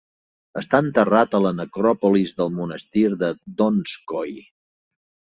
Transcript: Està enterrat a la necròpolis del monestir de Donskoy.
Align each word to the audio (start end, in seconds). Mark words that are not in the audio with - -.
Està 0.59 0.77
enterrat 0.83 1.35
a 1.39 1.41
la 1.45 1.51
necròpolis 1.57 2.33
del 2.39 2.49
monestir 2.55 3.03
de 3.25 3.29
Donskoy. 3.61 4.33